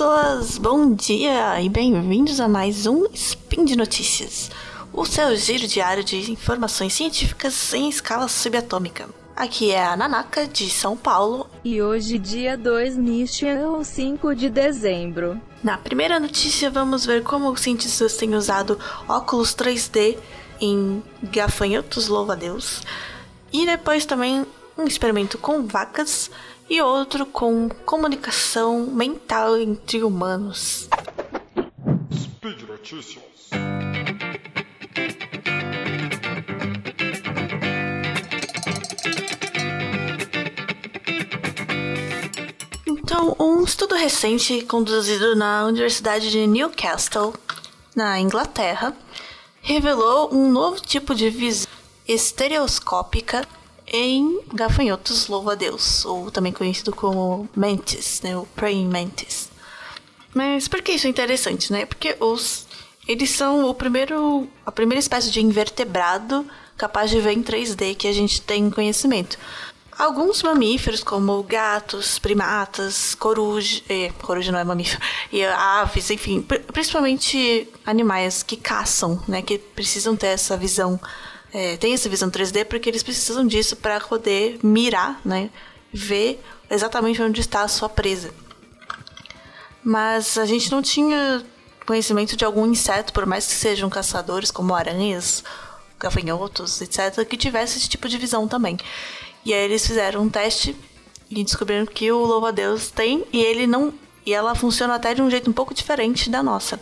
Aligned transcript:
pessoas! 0.00 0.56
Bom 0.56 0.94
dia 0.94 1.60
e 1.60 1.68
bem-vindos 1.68 2.40
a 2.40 2.48
mais 2.48 2.86
um 2.86 3.04
Spin 3.12 3.66
de 3.66 3.76
Notícias, 3.76 4.50
o 4.94 5.04
seu 5.04 5.36
giro 5.36 5.66
diário 5.66 6.02
de 6.02 6.32
informações 6.32 6.94
científicas 6.94 7.74
em 7.74 7.86
escala 7.86 8.26
subatômica. 8.26 9.10
Aqui 9.36 9.72
é 9.72 9.84
a 9.84 9.94
Nanaka, 9.94 10.48
de 10.48 10.70
São 10.70 10.96
Paulo. 10.96 11.46
E 11.62 11.82
hoje, 11.82 12.16
dia 12.16 12.56
2 12.56 12.96
Nishan, 12.96 13.84
5 13.84 14.34
de 14.34 14.48
dezembro. 14.48 15.38
Na 15.62 15.76
primeira 15.76 16.18
notícia, 16.18 16.70
vamos 16.70 17.04
ver 17.04 17.22
como 17.22 17.50
os 17.50 17.60
cientistas 17.60 18.16
têm 18.16 18.34
usado 18.34 18.78
óculos 19.06 19.54
3D 19.54 20.16
em 20.62 21.02
gafanhotos, 21.24 22.08
louva 22.08 22.32
a 22.32 22.36
Deus. 22.36 22.80
E 23.52 23.66
depois 23.66 24.06
também 24.06 24.46
um 24.78 24.84
experimento 24.84 25.36
com 25.36 25.66
vacas 25.66 26.30
e 26.70 26.80
outro 26.80 27.26
com 27.26 27.68
comunicação 27.84 28.86
mental 28.86 29.58
entre 29.58 30.04
humanos. 30.04 30.88
Speed 32.14 32.62
Notícias. 32.62 33.24
Então, 42.86 43.34
um 43.40 43.64
estudo 43.64 43.96
recente 43.96 44.62
conduzido 44.62 45.34
na 45.34 45.64
Universidade 45.64 46.30
de 46.30 46.46
Newcastle, 46.46 47.34
na 47.96 48.20
Inglaterra, 48.20 48.96
revelou 49.60 50.32
um 50.32 50.48
novo 50.52 50.80
tipo 50.80 51.16
de 51.16 51.28
visão 51.30 51.68
estereoscópica 52.06 53.44
em 53.90 54.40
gafanhotos 54.54 55.26
louva-a-Deus, 55.26 56.04
ou 56.04 56.30
também 56.30 56.52
conhecido 56.52 56.94
como 56.94 57.48
mantis, 57.54 58.20
né, 58.22 58.36
o 58.36 58.46
praying 58.54 58.88
mantis. 58.88 59.50
Mas 60.32 60.68
por 60.68 60.80
que 60.80 60.92
isso 60.92 61.06
é 61.06 61.10
interessante, 61.10 61.72
né? 61.72 61.84
Porque 61.84 62.16
os 62.20 62.66
eles 63.08 63.30
são 63.30 63.68
o 63.68 63.74
primeiro 63.74 64.48
a 64.64 64.70
primeira 64.70 65.00
espécie 65.00 65.30
de 65.30 65.40
invertebrado 65.40 66.46
capaz 66.76 67.10
de 67.10 67.20
ver 67.20 67.32
em 67.32 67.42
3D 67.42 67.96
que 67.96 68.06
a 68.06 68.12
gente 68.12 68.40
tem 68.40 68.70
conhecimento. 68.70 69.36
Alguns 69.98 70.42
mamíferos, 70.42 71.02
como 71.02 71.42
gatos, 71.42 72.18
primatas, 72.18 73.14
coruja. 73.14 73.82
Eh, 73.86 74.10
coruja 74.22 74.50
não 74.50 74.58
é 74.58 74.64
mamífero. 74.64 75.02
E 75.30 75.44
aves, 75.44 76.10
enfim, 76.10 76.40
principalmente 76.40 77.68
animais 77.84 78.42
que 78.42 78.56
caçam, 78.56 79.22
né? 79.28 79.42
Que 79.42 79.58
precisam 79.58 80.16
ter 80.16 80.28
essa 80.28 80.56
visão 80.56 80.98
é, 81.52 81.76
tem 81.76 81.92
essa 81.92 82.08
visão 82.08 82.30
3D 82.30 82.64
porque 82.64 82.88
eles 82.88 83.02
precisam 83.02 83.46
disso 83.46 83.76
para 83.76 84.00
poder 84.00 84.58
mirar, 84.62 85.20
né? 85.24 85.50
Ver 85.92 86.40
exatamente 86.70 87.20
onde 87.20 87.40
está 87.40 87.62
a 87.62 87.68
sua 87.68 87.88
presa. 87.88 88.32
Mas 89.82 90.38
a 90.38 90.46
gente 90.46 90.70
não 90.70 90.80
tinha 90.80 91.44
conhecimento 91.84 92.36
de 92.36 92.44
algum 92.44 92.66
inseto, 92.66 93.12
por 93.12 93.26
mais 93.26 93.46
que 93.46 93.52
sejam 93.52 93.90
caçadores, 93.90 94.50
como 94.50 94.74
aranhas, 94.74 95.42
gafanhotos, 95.98 96.80
etc., 96.80 97.26
que 97.26 97.36
tivesse 97.36 97.78
esse 97.78 97.88
tipo 97.88 98.08
de 98.08 98.16
visão 98.16 98.46
também. 98.46 98.78
E 99.44 99.52
aí 99.52 99.64
eles 99.64 99.84
fizeram 99.84 100.22
um 100.22 100.28
teste 100.28 100.76
e 101.28 101.42
descobriram 101.42 101.86
que 101.86 102.12
o 102.12 102.18
louva-a-Deus 102.18 102.90
tem 102.90 103.24
e 103.32 103.40
ele 103.40 103.66
não 103.66 103.92
e 104.24 104.34
ela 104.34 104.54
funciona 104.54 104.94
até 104.94 105.14
de 105.14 105.22
um 105.22 105.30
jeito 105.30 105.48
um 105.48 105.52
pouco 105.52 105.72
diferente 105.72 106.28
da 106.28 106.42
nossa 106.42 106.78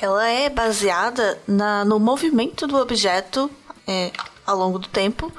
ela 0.00 0.26
é 0.26 0.48
baseada 0.48 1.38
na, 1.46 1.84
no 1.84 1.98
movimento 1.98 2.66
do 2.66 2.76
objeto 2.76 3.50
é, 3.88 4.12
ao 4.46 4.56
longo 4.56 4.78
do 4.78 4.88
tempo. 4.88 5.32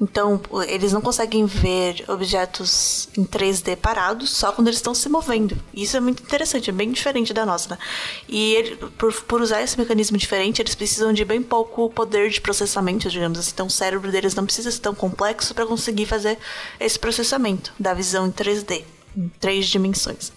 Então, 0.00 0.40
eles 0.66 0.94
não 0.94 1.02
conseguem 1.02 1.44
ver 1.44 2.06
objetos 2.08 3.06
em 3.18 3.22
3D 3.22 3.76
parados 3.76 4.30
só 4.30 4.50
quando 4.50 4.68
eles 4.68 4.78
estão 4.78 4.94
se 4.94 5.10
movendo. 5.10 5.54
Isso 5.74 5.94
é 5.94 6.00
muito 6.00 6.22
interessante, 6.22 6.70
é 6.70 6.72
bem 6.72 6.90
diferente 6.90 7.34
da 7.34 7.44
nossa. 7.44 7.68
Né? 7.68 7.78
E 8.26 8.54
ele, 8.54 8.76
por, 8.96 9.12
por 9.24 9.42
usar 9.42 9.60
esse 9.60 9.78
mecanismo 9.78 10.16
diferente, 10.16 10.62
eles 10.62 10.74
precisam 10.74 11.12
de 11.12 11.22
bem 11.22 11.42
pouco 11.42 11.90
poder 11.90 12.30
de 12.30 12.40
processamento, 12.40 13.10
digamos 13.10 13.38
assim. 13.38 13.50
Então, 13.52 13.66
o 13.66 13.70
cérebro 13.70 14.10
deles 14.10 14.34
não 14.34 14.46
precisa 14.46 14.70
ser 14.70 14.80
tão 14.80 14.94
complexo 14.94 15.54
para 15.54 15.66
conseguir 15.66 16.06
fazer 16.06 16.38
esse 16.78 16.98
processamento 16.98 17.70
da 17.78 17.92
visão 17.92 18.26
em 18.26 18.32
3D, 18.32 18.84
em 19.14 19.28
três 19.38 19.66
dimensões. 19.66 20.32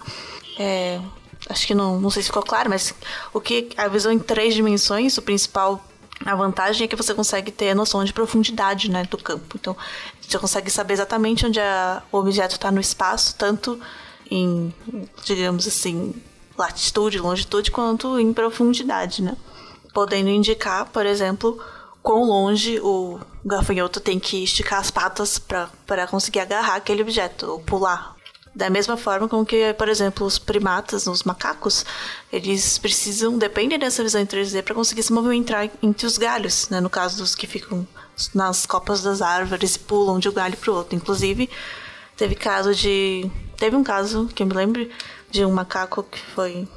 É, 0.59 0.99
acho 1.49 1.65
que 1.65 1.73
não, 1.73 2.01
não 2.01 2.09
sei 2.09 2.21
se 2.21 2.27
ficou 2.27 2.43
claro, 2.43 2.69
mas 2.69 2.93
o 3.33 3.39
que 3.39 3.69
a 3.77 3.87
visão 3.87 4.11
em 4.11 4.19
três 4.19 4.53
dimensões, 4.53 5.17
o 5.17 5.21
principal 5.21 5.81
a 6.25 6.35
vantagem 6.35 6.85
é 6.85 6.87
que 6.87 6.95
você 6.95 7.13
consegue 7.13 7.51
ter 7.51 7.71
a 7.71 7.75
noção 7.75 8.03
de 8.03 8.13
profundidade 8.13 8.89
né, 8.89 9.03
do 9.09 9.17
campo. 9.17 9.57
Então, 9.59 9.75
você 10.21 10.37
consegue 10.39 10.69
saber 10.69 10.93
exatamente 10.93 11.45
onde 11.45 11.59
a, 11.59 12.01
o 12.11 12.17
objeto 12.17 12.55
está 12.55 12.71
no 12.71 12.79
espaço, 12.79 13.35
tanto 13.35 13.79
em, 14.29 14.73
digamos 15.23 15.67
assim, 15.67 16.13
latitude, 16.57 17.19
longitude, 17.19 17.71
quanto 17.71 18.19
em 18.19 18.33
profundidade, 18.33 19.21
né? 19.21 19.35
Podendo 19.93 20.29
indicar, 20.29 20.85
por 20.87 21.05
exemplo, 21.05 21.61
quão 22.01 22.23
longe 22.23 22.79
o 22.79 23.19
gafanhoto 23.45 23.99
tem 23.99 24.19
que 24.19 24.43
esticar 24.43 24.79
as 24.79 24.89
patas 24.89 25.37
para 25.37 26.07
conseguir 26.07 26.39
agarrar 26.39 26.75
aquele 26.75 27.01
objeto, 27.01 27.45
ou 27.45 27.59
pular, 27.59 28.15
da 28.55 28.69
mesma 28.69 28.95
forma 28.95 29.27
com 29.27 29.43
que, 29.45 29.73
por 29.73 29.89
exemplo, 29.89 30.25
os 30.27 30.37
primatas, 30.37 31.07
os 31.07 31.23
macacos, 31.23 31.85
eles 32.31 32.77
precisam, 32.77 33.37
dependem 33.37 33.79
dessa 33.79 34.03
visão 34.03 34.21
em 34.21 34.25
3D 34.25 34.61
para 34.61 34.75
conseguir 34.75 35.03
se 35.03 35.11
movimentar 35.11 35.69
entre 35.81 36.05
os 36.05 36.17
galhos, 36.17 36.69
né? 36.69 36.79
No 36.79 36.89
caso 36.89 37.17
dos 37.17 37.33
que 37.33 37.47
ficam 37.47 37.87
nas 38.33 38.65
copas 38.65 39.01
das 39.01 39.21
árvores 39.21 39.75
e 39.75 39.79
pulam 39.79 40.19
de 40.19 40.29
um 40.29 40.33
galho 40.33 40.55
para 40.55 40.71
o 40.71 40.75
outro. 40.75 40.95
Inclusive, 40.95 41.49
teve 42.15 42.35
caso 42.35 42.75
de. 42.75 43.29
Teve 43.57 43.75
um 43.75 43.83
caso, 43.83 44.29
que 44.33 44.43
eu 44.43 44.47
me 44.47 44.53
lembro, 44.53 44.87
de 45.31 45.43
um 45.45 45.51
macaco 45.51 46.03
que 46.03 46.19
foi 46.19 46.67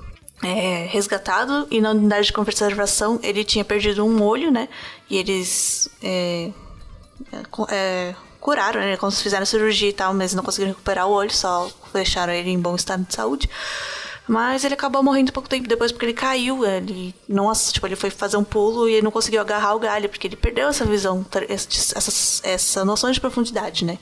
é, 0.42 0.86
resgatado 0.86 1.66
e 1.70 1.80
na 1.80 1.90
unidade 1.90 2.26
de 2.28 2.32
conservação 2.32 3.18
ele 3.22 3.44
tinha 3.44 3.64
perdido 3.64 4.04
um 4.04 4.22
olho, 4.22 4.50
né? 4.50 4.68
E 5.10 5.16
eles. 5.18 5.90
É, 6.02 6.50
é, 7.68 8.14
curaram, 8.46 8.80
né? 8.80 8.96
Quando 8.96 9.12
fizeram 9.16 9.44
cirurgia 9.44 9.88
e 9.88 9.92
tal, 9.92 10.14
mas 10.14 10.32
não 10.32 10.44
conseguiram 10.44 10.70
recuperar 10.70 11.08
o 11.08 11.10
olho, 11.10 11.32
só 11.32 11.68
deixaram 11.92 12.32
ele 12.32 12.50
em 12.50 12.60
bom 12.60 12.76
estado 12.76 13.04
de 13.04 13.12
saúde. 13.12 13.50
Mas 14.28 14.62
ele 14.62 14.74
acabou 14.74 15.02
morrendo 15.02 15.32
pouco 15.32 15.48
tempo 15.48 15.66
depois 15.66 15.90
porque 15.90 16.06
ele 16.06 16.12
caiu. 16.12 16.64
Ele 16.64 17.12
não, 17.28 17.52
tipo, 17.52 17.84
ele 17.88 17.96
foi 17.96 18.08
fazer 18.08 18.36
um 18.36 18.44
pulo 18.44 18.88
e 18.88 18.92
ele 18.92 19.02
não 19.02 19.10
conseguiu 19.10 19.40
agarrar 19.40 19.74
o 19.74 19.80
galho, 19.80 20.08
porque 20.08 20.28
ele 20.28 20.36
perdeu 20.36 20.68
essa 20.68 20.84
visão, 20.84 21.26
essa, 21.48 22.46
essa 22.48 22.84
noção 22.84 23.10
de 23.10 23.20
profundidade, 23.20 23.84
né? 23.84 23.98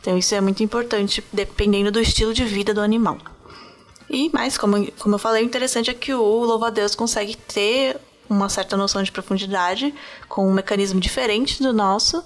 Então 0.00 0.18
isso 0.18 0.34
é 0.34 0.40
muito 0.40 0.60
importante, 0.60 1.22
dependendo 1.32 1.92
do 1.92 2.00
estilo 2.00 2.34
de 2.34 2.44
vida 2.44 2.74
do 2.74 2.80
animal. 2.80 3.16
E 4.10 4.28
mais, 4.32 4.58
como, 4.58 4.90
como 4.98 5.14
eu 5.14 5.18
falei, 5.20 5.44
o 5.44 5.46
interessante 5.46 5.88
é 5.88 5.94
que 5.94 6.12
o 6.12 6.44
louva-a-Deus 6.44 6.96
consegue 6.96 7.36
ter 7.36 7.96
uma 8.28 8.48
certa 8.48 8.76
noção 8.76 9.04
de 9.04 9.12
profundidade 9.12 9.94
com 10.28 10.48
um 10.48 10.52
mecanismo 10.52 10.98
diferente 10.98 11.62
do 11.62 11.72
nosso, 11.72 12.24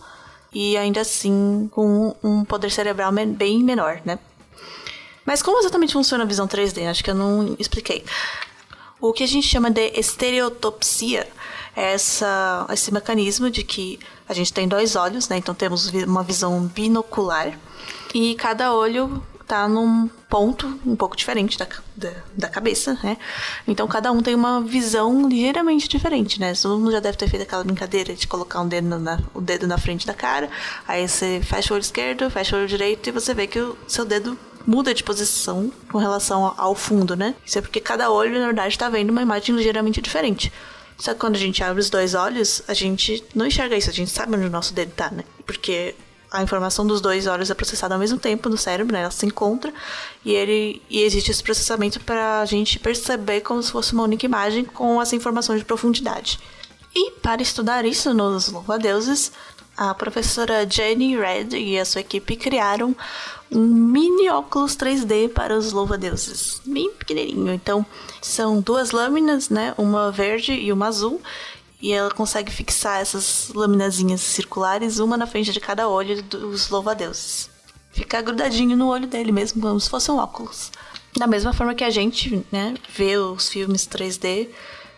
e 0.53 0.76
ainda 0.76 1.00
assim 1.00 1.69
com 1.72 2.14
um 2.22 2.44
poder 2.44 2.70
cerebral 2.70 3.12
bem 3.12 3.62
menor, 3.62 4.00
né? 4.04 4.19
Mas 5.25 5.42
como 5.42 5.59
exatamente 5.59 5.92
funciona 5.92 6.25
a 6.25 6.26
visão 6.26 6.48
3D? 6.48 6.88
Acho 6.88 7.04
que 7.04 7.10
eu 7.10 7.14
não 7.14 7.54
expliquei. 7.59 8.04
O 9.00 9.12
que 9.12 9.22
a 9.22 9.28
gente 9.28 9.47
chama 9.47 9.70
de 9.70 9.92
estereotopsia 9.94 11.28
é 11.76 11.92
essa, 11.92 12.66
esse 12.72 12.92
mecanismo 12.92 13.50
de 13.50 13.62
que 13.62 14.00
a 14.28 14.34
gente 14.34 14.53
tem 14.53 14.66
dois 14.66 14.97
olhos, 14.97 15.28
né? 15.28 15.36
Então 15.36 15.54
temos 15.54 15.88
uma 15.92 16.22
visão 16.22 16.60
binocular 16.62 17.59
e 18.15 18.34
cada 18.34 18.72
olho 18.72 19.22
tá 19.48 19.66
num 19.66 20.09
ponto 20.28 20.78
um 20.84 20.94
pouco 20.94 21.16
diferente 21.16 21.59
da, 21.59 21.66
da, 21.97 22.12
da, 22.36 22.48
cabeça, 22.48 22.98
né? 23.03 23.16
Então 23.66 23.88
cada 23.88 24.12
um 24.12 24.20
tem 24.20 24.34
uma 24.34 24.60
visão 24.60 25.26
ligeiramente 25.26 25.89
diferente, 25.89 26.39
né? 26.39 26.53
Todo 26.54 26.78
mundo 26.78 26.92
já 26.92 27.00
deve 27.00 27.16
ter 27.16 27.28
feito 27.28 27.42
aquela 27.42 27.65
brincadeira 27.65 28.15
de 28.15 28.27
colocar 28.28 28.60
um 28.60 28.68
dedo 28.68 28.98
na, 28.98 29.18
o 29.33 29.41
dedo 29.41 29.66
na 29.66 29.78
frente 29.78 30.06
da 30.06 30.12
cara, 30.12 30.50
aí 30.86 31.09
você 31.09 31.41
fecha 31.42 31.72
o 31.72 31.77
olho 31.77 31.83
esquerdo, 31.83 32.30
fecha 32.30 32.54
o 32.54 32.59
olho 32.59 32.68
direito 32.68 33.09
e 33.09 33.12
você 33.12 33.33
vê 33.33 33.47
que 33.47 33.59
o 33.59 33.77
seu 33.89 34.04
dedo 34.04 34.39
muda 34.66 34.92
de 34.92 35.03
posição 35.03 35.72
com 35.91 35.97
relação 35.97 36.54
ao 36.59 36.74
fundo, 36.74 37.16
né? 37.16 37.34
Isso 37.44 37.59
é 37.59 37.62
porque 37.62 37.80
cada 37.80 38.10
olho, 38.10 38.39
na 38.39 38.47
verdade, 38.47 38.74
está 38.74 38.91
vendo 38.91 39.09
uma 39.09 39.22
imagem 39.22 39.56
ligeiramente 39.56 40.03
diferente. 40.03 40.53
Só 40.98 41.15
que 41.15 41.21
quando 41.21 41.36
a 41.36 41.39
gente 41.39 41.65
abre 41.65 41.80
os 41.80 41.89
dois 41.89 42.15
olhos, 42.15 42.62
a 42.68 42.74
gente 42.74 43.24
não 43.34 43.47
enxerga 43.47 43.77
isso, 43.77 43.89
a 43.89 43.94
gente 43.94 44.10
sabe 44.10 44.36
onde 44.36 44.47
o 44.47 44.51
nosso 44.51 44.74
dedo 44.74 44.92
tá, 44.92 45.10
né? 45.10 45.24
Porque 45.47 45.94
a 46.30 46.42
informação 46.42 46.86
dos 46.86 47.01
dois 47.01 47.27
olhos 47.27 47.51
é 47.51 47.54
processada 47.54 47.95
ao 47.95 48.01
mesmo 48.01 48.19
tempo 48.19 48.48
no 48.48 48.57
cérebro, 48.57 48.92
né? 48.92 49.03
Ela 49.03 49.10
se 49.10 49.25
encontra 49.25 49.72
e 50.25 50.33
ele 50.33 50.83
e 50.91 51.03
existe 51.03 51.30
esse 51.30 51.42
processamento 51.42 52.01
para 52.01 52.41
a 52.41 52.45
gente 52.45 52.78
perceber 52.78 53.41
como 53.41 53.63
se 53.63 53.72
fosse 53.72 53.92
uma 53.92 54.03
única 54.03 54.27
imagem 54.27 54.65
com 54.65 55.01
as 55.01 55.13
informações 55.13 55.60
de 55.60 55.65
profundidade. 55.65 56.39
E 56.95 57.13
para 57.13 57.42
estudar 57.42 57.84
isso 57.84 58.13
nos 58.13 58.48
louva-deuses, 58.48 59.33
a 59.77 59.95
professora 59.95 60.69
Jenny 60.69 61.16
Red 61.16 61.57
e 61.57 61.78
a 61.78 61.84
sua 61.84 62.01
equipe 62.01 62.34
criaram 62.34 62.97
um 63.51 63.65
mini 63.65 64.28
óculos 64.28 64.77
3D 64.77 65.28
para 65.28 65.57
os 65.57 65.72
louva-deuses, 65.72 66.60
bem 66.66 66.91
pequenininho. 66.91 67.53
Então, 67.54 67.86
são 68.21 68.60
duas 68.60 68.91
lâminas, 68.91 69.48
né? 69.48 69.72
Uma 69.78 70.10
verde 70.10 70.53
e 70.53 70.72
uma 70.72 70.89
azul, 70.89 71.22
e 71.80 71.92
ela 71.92 72.10
consegue 72.10 72.51
fixar 72.51 73.01
essas 73.01 73.51
laminazinhas 73.54 74.21
circulares, 74.21 74.98
uma 74.98 75.16
na 75.16 75.27
frente 75.27 75.53
de 75.53 75.60
cada 75.60 75.89
olho 75.89 76.22
dos 76.22 76.69
louva-deuses. 76.69 77.48
Fica 77.92 78.21
grudadinho 78.21 78.77
no 78.77 78.89
olho 78.89 79.07
dele 79.07 79.33
mesmo, 79.33 79.60
como 79.60 79.80
se 79.80 79.89
fosse 79.89 80.10
um 80.10 80.19
óculos. 80.19 80.71
Da 81.16 81.27
mesma 81.27 81.53
forma 81.53 81.75
que 81.75 81.84
a 81.84 81.91
gente, 81.91 82.45
né, 82.53 82.75
vê 82.95 83.16
os 83.16 83.48
filmes 83.48 83.86
3D, 83.86 84.48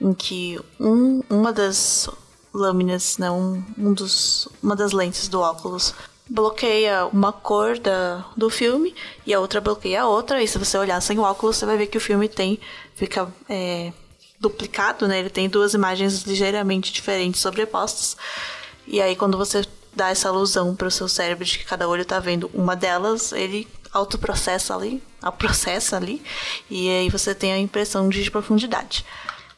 em 0.00 0.12
que 0.12 0.58
um, 0.78 1.22
uma 1.28 1.52
das 1.52 2.08
lâminas, 2.52 3.18
né, 3.18 3.30
um, 3.30 3.62
um 3.78 3.92
dos, 3.92 4.48
uma 4.62 4.74
das 4.74 4.92
lentes 4.92 5.28
do 5.28 5.40
óculos 5.40 5.94
bloqueia 6.28 7.06
uma 7.06 7.32
cor 7.32 7.78
da, 7.78 8.24
do 8.36 8.48
filme 8.48 8.94
e 9.26 9.34
a 9.34 9.40
outra 9.40 9.60
bloqueia 9.60 10.02
a 10.02 10.08
outra. 10.08 10.42
E 10.42 10.48
se 10.48 10.58
você 10.58 10.78
olhar 10.78 11.00
sem 11.00 11.18
o 11.18 11.22
óculos, 11.22 11.56
você 11.56 11.66
vai 11.66 11.76
ver 11.76 11.86
que 11.88 11.98
o 11.98 12.00
filme 12.00 12.28
tem 12.28 12.58
fica 12.94 13.28
é, 13.48 13.92
duplicado, 14.40 15.06
né? 15.06 15.20
Ele 15.20 15.30
tem 15.30 15.48
duas 15.48 15.74
imagens 15.74 16.22
ligeiramente 16.22 16.92
diferentes 16.92 17.40
sobrepostas. 17.40 18.16
E 18.86 19.00
aí 19.00 19.14
quando 19.14 19.36
você 19.36 19.64
dá 19.94 20.08
essa 20.08 20.28
alusão 20.28 20.74
para 20.74 20.88
o 20.88 20.90
seu 20.90 21.08
cérebro 21.08 21.44
de 21.44 21.58
que 21.58 21.64
cada 21.64 21.86
olho 21.86 22.02
está 22.02 22.18
vendo 22.18 22.50
uma 22.54 22.74
delas, 22.74 23.32
ele 23.32 23.68
autoprocessa 23.92 24.74
ali, 24.74 25.02
processa 25.36 25.96
ali, 25.96 26.22
e 26.70 26.88
aí 26.88 27.08
você 27.10 27.34
tem 27.34 27.52
a 27.52 27.58
impressão 27.58 28.08
de 28.08 28.30
profundidade. 28.30 29.04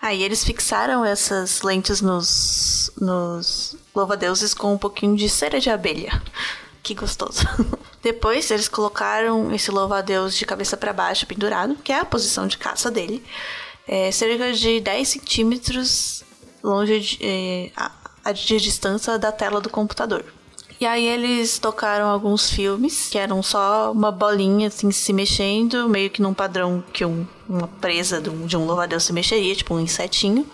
Aí 0.00 0.22
eles 0.22 0.42
fixaram 0.42 1.04
essas 1.04 1.62
lentes 1.62 2.00
nos, 2.00 2.90
nos 3.00 3.76
louva-deuses 3.94 4.52
com 4.52 4.74
um 4.74 4.78
pouquinho 4.78 5.16
de 5.16 5.28
cera 5.28 5.60
de 5.60 5.70
abelha. 5.70 6.20
Que 6.82 6.94
gostoso. 6.94 7.46
Depois 8.02 8.50
eles 8.50 8.66
colocaram 8.66 9.54
esse 9.54 9.70
louva-a-Deus 9.70 10.36
de 10.36 10.44
cabeça 10.44 10.76
para 10.76 10.92
baixo 10.92 11.24
pendurado, 11.24 11.76
que 11.76 11.92
é 11.92 12.00
a 12.00 12.04
posição 12.04 12.48
de 12.48 12.58
caça 12.58 12.90
dele, 12.90 13.24
é, 13.86 14.10
cerca 14.10 14.52
de 14.52 14.80
10 14.80 15.08
centímetros 15.08 16.24
longe 16.62 17.00
de, 17.00 17.18
é, 17.20 17.70
a, 17.76 18.32
de 18.32 18.58
distância 18.58 19.18
da 19.18 19.32
tela 19.32 19.60
do 19.60 19.68
computador. 19.68 20.24
E 20.80 20.86
aí 20.86 21.06
eles 21.06 21.60
tocaram 21.60 22.08
alguns 22.08 22.50
filmes 22.50 23.08
que 23.08 23.16
eram 23.16 23.40
só 23.40 23.92
uma 23.92 24.10
bolinha 24.10 24.66
assim 24.66 24.90
se 24.90 25.12
mexendo, 25.12 25.88
meio 25.88 26.10
que 26.10 26.20
num 26.20 26.34
padrão 26.34 26.82
que 26.92 27.04
um, 27.04 27.24
uma 27.48 27.68
presa 27.68 28.20
de 28.20 28.28
um, 28.28 28.46
de 28.46 28.56
um 28.56 28.66
se 28.98 29.12
mexeria, 29.12 29.54
tipo 29.54 29.74
um 29.74 29.80
insetinho. 29.80 30.44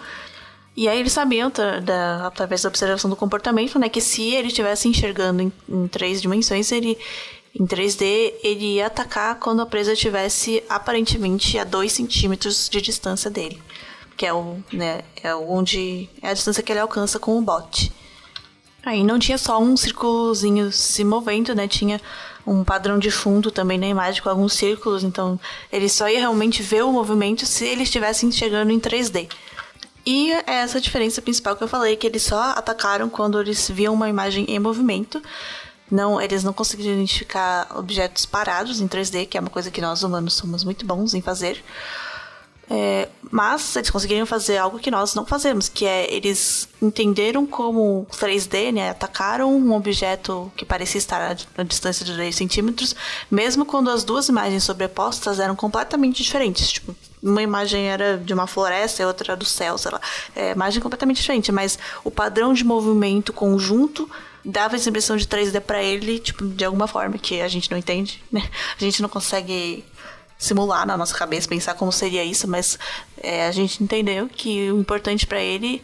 E 0.76 0.86
aí 0.86 1.00
eles 1.00 1.12
sabiam, 1.12 1.50
da, 1.82 2.26
através 2.26 2.62
da 2.62 2.68
observação 2.68 3.08
do 3.10 3.16
comportamento, 3.16 3.78
né, 3.78 3.88
que 3.88 4.00
se 4.00 4.34
ele 4.34 4.48
estivesse 4.48 4.86
enxergando 4.86 5.42
em, 5.42 5.52
em, 5.68 5.88
três 5.88 6.22
dimensões, 6.22 6.70
ele 6.70 6.96
em 7.58 7.66
3D, 7.66 8.34
ele 8.42 8.76
ia 8.76 8.86
atacar 8.86 9.36
quando 9.36 9.60
a 9.60 9.66
presa 9.66 9.92
estivesse 9.92 10.62
aparentemente 10.68 11.58
a 11.58 11.64
2 11.64 11.90
centímetros 11.90 12.68
de 12.68 12.80
distância 12.80 13.28
dele. 13.28 13.60
Que 14.16 14.26
é 14.26 14.32
o, 14.32 14.58
né, 14.72 15.02
é 15.22 15.34
onde 15.34 16.08
é 16.22 16.30
a 16.30 16.34
distância 16.34 16.62
que 16.62 16.70
ele 16.70 16.80
alcança 16.80 17.18
com 17.18 17.36
o 17.36 17.42
bot. 17.42 17.92
Aí 18.84 19.02
não 19.02 19.18
tinha 19.18 19.36
só 19.36 19.60
um 19.60 19.76
círculozinho 19.76 20.70
se 20.70 21.04
movendo, 21.04 21.54
né? 21.54 21.66
Tinha 21.66 22.00
um 22.46 22.64
padrão 22.64 22.98
de 22.98 23.10
fundo 23.10 23.50
também 23.50 23.76
na 23.76 23.86
imagem 23.86 24.22
com 24.22 24.28
alguns 24.28 24.54
círculos, 24.54 25.04
então 25.04 25.38
ele 25.70 25.88
só 25.88 26.08
ia 26.08 26.20
realmente 26.20 26.62
ver 26.62 26.82
o 26.84 26.92
movimento 26.92 27.44
se 27.44 27.66
ele 27.66 27.82
estivesse 27.82 28.24
enxergando 28.24 28.72
em 28.72 28.80
3D. 28.80 29.28
E 30.06 30.32
é 30.32 30.54
essa 30.54 30.80
diferença 30.80 31.20
principal 31.20 31.54
que 31.54 31.62
eu 31.62 31.68
falei, 31.68 31.96
que 31.96 32.06
eles 32.06 32.22
só 32.22 32.40
atacaram 32.52 33.10
quando 33.10 33.38
eles 33.40 33.68
viam 33.68 33.92
uma 33.92 34.08
imagem 34.08 34.46
em 34.48 34.58
movimento. 34.58 35.20
Não, 35.90 36.20
eles 36.20 36.44
não 36.44 36.52
conseguiram 36.52 36.94
identificar 36.94 37.66
objetos 37.76 38.26
parados 38.26 38.80
em 38.80 38.88
3D, 38.88 39.26
que 39.26 39.38
é 39.38 39.40
uma 39.40 39.50
coisa 39.50 39.70
que 39.70 39.80
nós 39.80 40.02
humanos 40.02 40.34
somos 40.34 40.64
muito 40.64 40.84
bons 40.84 41.14
em 41.14 41.22
fazer. 41.22 41.62
É, 42.70 43.08
mas 43.30 43.76
eles 43.76 43.88
conseguiram 43.88 44.26
fazer 44.26 44.58
algo 44.58 44.78
que 44.78 44.90
nós 44.90 45.14
não 45.14 45.24
fazemos, 45.24 45.70
que 45.70 45.86
é 45.86 46.12
eles 46.12 46.68
entenderam 46.82 47.46
como 47.46 48.06
3D, 48.12 48.72
né, 48.72 48.90
atacaram 48.90 49.56
um 49.56 49.72
objeto 49.72 50.52
que 50.54 50.66
parecia 50.66 50.98
estar 50.98 51.34
a 51.56 51.62
distância 51.62 52.04
de 52.04 52.14
2 52.14 52.36
centímetros, 52.36 52.94
mesmo 53.30 53.64
quando 53.64 53.88
as 53.90 54.04
duas 54.04 54.28
imagens 54.28 54.64
sobrepostas 54.64 55.40
eram 55.40 55.56
completamente 55.56 56.22
diferentes. 56.22 56.72
Tipo, 56.72 56.94
uma 57.22 57.42
imagem 57.42 57.88
era 57.88 58.18
de 58.18 58.34
uma 58.34 58.46
floresta 58.46 59.02
e 59.02 59.06
outra 59.06 59.34
do 59.34 59.46
céu, 59.46 59.78
sei 59.78 59.90
lá. 59.90 60.00
É, 60.36 60.52
imagem 60.52 60.82
completamente 60.82 61.20
diferente, 61.22 61.50
mas 61.50 61.78
o 62.04 62.10
padrão 62.10 62.52
de 62.52 62.64
movimento 62.64 63.32
conjunto 63.32 64.08
dava 64.48 64.76
essa 64.76 64.88
impressão 64.88 65.14
de 65.14 65.26
3D 65.26 65.60
para 65.60 65.82
ele, 65.82 66.18
tipo, 66.18 66.46
de 66.46 66.64
alguma 66.64 66.86
forma 66.86 67.18
que 67.18 67.42
a 67.42 67.48
gente 67.48 67.70
não 67.70 67.76
entende, 67.76 68.24
né? 68.32 68.48
A 68.80 68.82
gente 68.82 69.02
não 69.02 69.08
consegue 69.08 69.84
simular 70.38 70.86
na 70.86 70.96
nossa 70.96 71.14
cabeça, 71.14 71.46
pensar 71.46 71.74
como 71.74 71.92
seria 71.92 72.24
isso, 72.24 72.48
mas 72.48 72.78
é, 73.18 73.46
a 73.46 73.52
gente 73.52 73.82
entendeu 73.84 74.26
que 74.26 74.72
o 74.72 74.80
importante 74.80 75.26
para 75.26 75.40
ele 75.40 75.82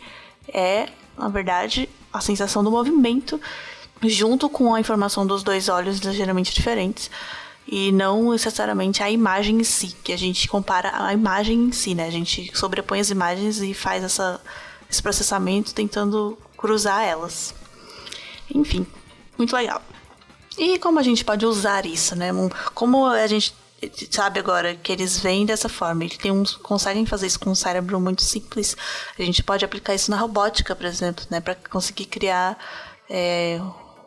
é, 0.48 0.88
na 1.18 1.28
verdade, 1.28 1.88
a 2.10 2.20
sensação 2.20 2.64
do 2.64 2.70
movimento 2.70 3.38
junto 4.02 4.48
com 4.48 4.74
a 4.74 4.80
informação 4.80 5.26
dos 5.26 5.42
dois 5.42 5.68
olhos 5.68 5.98
ligeiramente 5.98 6.54
diferentes 6.54 7.10
e 7.66 7.92
não 7.92 8.30
necessariamente 8.30 9.02
a 9.02 9.10
imagem 9.10 9.56
em 9.60 9.64
si, 9.64 9.94
que 10.02 10.12
a 10.12 10.18
gente 10.18 10.48
compara 10.48 11.04
a 11.04 11.12
imagem 11.12 11.64
em 11.64 11.72
si, 11.72 11.94
né? 11.94 12.06
A 12.06 12.10
gente 12.10 12.50
sobrepõe 12.54 13.00
as 13.00 13.10
imagens 13.10 13.60
e 13.60 13.74
faz 13.74 14.04
essa, 14.04 14.40
esse 14.90 15.02
processamento 15.02 15.74
tentando 15.74 16.38
cruzar 16.56 17.02
elas. 17.02 17.54
Enfim, 18.52 18.86
muito 19.38 19.54
legal. 19.54 19.80
E 20.56 20.78
como 20.78 20.98
a 20.98 21.02
gente 21.02 21.24
pode 21.24 21.44
usar 21.44 21.84
isso, 21.84 22.14
né? 22.14 22.30
Como 22.74 23.06
a 23.06 23.26
gente 23.26 23.54
sabe 24.10 24.38
agora 24.40 24.74
que 24.74 24.92
eles 24.92 25.18
vêm 25.18 25.44
dessa 25.44 25.68
forma, 25.68 26.04
eles 26.04 26.18
conseguem 26.62 27.04
fazer 27.04 27.26
isso 27.26 27.40
com 27.40 27.50
um 27.50 27.54
cérebro 27.54 28.00
muito 28.00 28.22
simples. 28.22 28.76
A 29.18 29.22
gente 29.22 29.42
pode 29.42 29.64
aplicar 29.64 29.94
isso 29.94 30.10
na 30.10 30.16
robótica, 30.16 30.74
por 30.74 30.86
exemplo, 30.86 31.24
né, 31.30 31.40
para 31.40 31.54
conseguir 31.54 32.06
criar 32.06 32.56
é, 33.10 33.60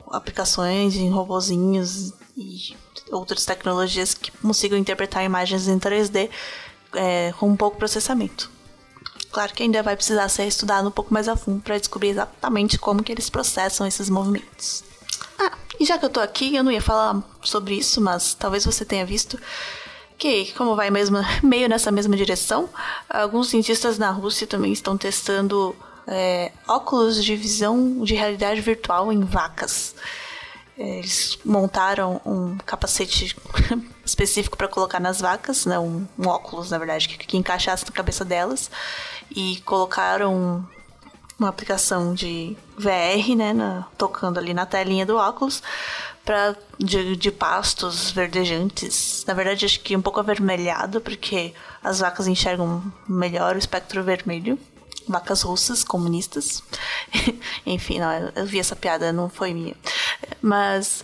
aplicações 0.09 0.95
em 0.95 1.09
robozinhos 1.09 2.13
e 2.35 2.75
outras 3.11 3.45
tecnologias 3.45 4.13
que 4.13 4.31
consigam 4.31 4.77
interpretar 4.77 5.23
imagens 5.23 5.67
em 5.67 5.79
3D 5.79 6.29
é, 6.93 7.33
com 7.37 7.55
pouco 7.55 7.77
processamento. 7.77 8.49
Claro 9.37 9.53
que 9.53 9.61
ainda 9.61 9.83
vai 9.83 9.95
precisar 9.95 10.27
ser 10.29 10.47
estudado 10.47 10.87
um 10.87 10.91
pouco 10.91 11.13
mais 11.13 11.27
a 11.27 11.35
fundo 11.35 11.61
para 11.61 11.77
descobrir 11.77 12.09
exatamente 12.09 12.79
como 12.79 13.03
que 13.03 13.11
eles 13.11 13.29
processam 13.29 13.85
esses 13.85 14.09
movimentos. 14.09 14.83
Ah, 15.37 15.51
e 15.79 15.85
já 15.85 15.95
que 15.99 16.05
eu 16.05 16.09
tô 16.09 16.19
aqui, 16.19 16.55
eu 16.55 16.63
não 16.63 16.71
ia 16.71 16.81
falar 16.81 17.21
sobre 17.43 17.75
isso, 17.75 18.01
mas 18.01 18.33
talvez 18.33 18.65
você 18.65 18.83
tenha 18.83 19.05
visto 19.05 19.39
que, 20.17 20.51
como 20.53 20.75
vai 20.75 20.89
mesmo, 20.89 21.19
meio 21.43 21.69
nessa 21.69 21.91
mesma 21.91 22.17
direção, 22.17 22.67
alguns 23.07 23.49
cientistas 23.49 23.99
na 23.99 24.09
Rússia 24.09 24.47
também 24.47 24.73
estão 24.73 24.97
testando 24.97 25.75
é, 26.07 26.51
óculos 26.67 27.23
de 27.23 27.35
visão 27.35 28.03
de 28.03 28.15
realidade 28.15 28.59
virtual 28.59 29.13
em 29.13 29.19
vacas. 29.19 29.93
Eles 30.77 31.39
montaram 31.43 32.21
um 32.23 32.57
capacete 32.57 33.35
específico 34.05 34.55
para 34.55 34.67
colocar 34.67 34.99
nas 34.99 35.19
vacas, 35.19 35.65
né, 35.65 35.79
um, 35.79 36.05
um 36.17 36.27
óculos, 36.27 36.69
na 36.69 36.77
verdade, 36.77 37.09
que, 37.09 37.17
que 37.17 37.37
encaixasse 37.37 37.85
na 37.85 37.91
cabeça 37.91 38.23
delas, 38.23 38.69
e 39.35 39.59
colocaram 39.65 40.67
uma 41.39 41.49
aplicação 41.49 42.13
de 42.13 42.55
VR, 42.77 43.35
né, 43.35 43.53
na, 43.53 43.87
tocando 43.97 44.37
ali 44.37 44.53
na 44.53 44.65
telinha 44.65 45.05
do 45.05 45.17
óculos, 45.17 45.63
pra, 46.27 46.55
de, 46.77 47.15
de 47.15 47.31
pastos 47.31 48.11
verdejantes. 48.11 49.23
Na 49.25 49.33
verdade, 49.33 49.65
acho 49.65 49.79
que 49.79 49.95
um 49.95 50.01
pouco 50.01 50.19
avermelhado, 50.19 50.99
porque 50.99 51.53
as 51.81 51.99
vacas 51.99 52.27
enxergam 52.27 52.83
melhor 53.07 53.55
o 53.55 53.59
espectro 53.59 54.03
vermelho. 54.03 54.59
Vacas 55.07 55.41
russas, 55.41 55.85
comunistas. 55.85 56.61
Enfim, 57.65 57.99
não, 57.99 58.11
eu 58.35 58.45
vi 58.45 58.59
essa 58.59 58.75
piada, 58.75 59.13
não 59.13 59.29
foi 59.29 59.53
minha. 59.53 59.73
Mas. 60.41 61.03